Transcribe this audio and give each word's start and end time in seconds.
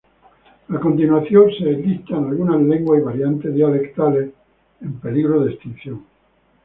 A 0.69 0.79
continuación 0.79 1.51
se 1.51 1.69
enlistan 1.69 2.25
algunas 2.25 2.59
lenguas 2.59 3.01
y 3.01 3.03
variantes 3.03 3.53
dialectales 3.53 4.31
en 4.81 4.93
peligro 4.99 5.41
de 5.45 5.51
extinción. 5.51 6.03